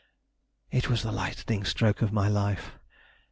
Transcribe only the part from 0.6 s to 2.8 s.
It was the lightning stroke of my life.